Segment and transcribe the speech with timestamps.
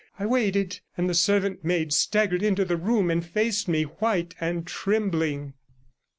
[0.17, 4.65] I waited, and the servant maid staggered into the room and faced me, white and
[4.65, 5.53] trembling.